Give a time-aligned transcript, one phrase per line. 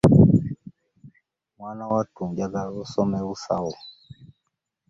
[1.57, 3.73] Mwana wattu njagala osome busawo.